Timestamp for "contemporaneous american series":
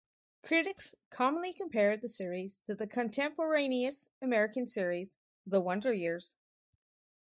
2.87-5.15